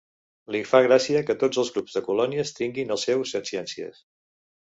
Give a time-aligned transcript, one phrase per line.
[0.53, 4.03] Li fa gràcia que tots els grups de colònies tinguin el seu setciències.